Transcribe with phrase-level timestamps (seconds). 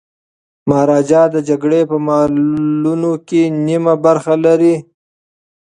[0.69, 4.75] مهاراجا د جګړې په مالونو کي نیمه برخه لري.